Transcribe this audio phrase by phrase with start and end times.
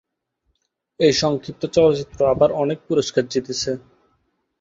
[0.99, 3.71] এই সংক্ষিপ্ত চলচ্চিত্র আবার অনেক পুরস্কার জিতেছে।